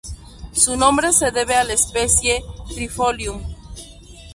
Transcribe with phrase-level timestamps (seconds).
[0.51, 3.43] Su nombre se debe a la especie "Trifolium".